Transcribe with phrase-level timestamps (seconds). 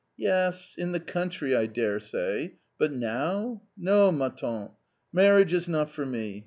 [0.17, 3.61] "Yes, in the country, I daresay; but now....
[3.77, 4.71] No, ma tante,
[5.13, 6.39] marriage is not for me.